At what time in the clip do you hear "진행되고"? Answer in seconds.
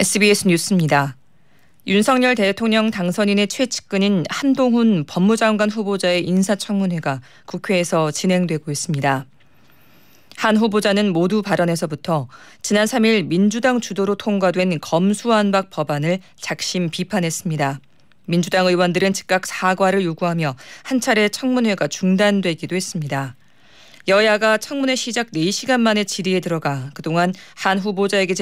8.10-8.70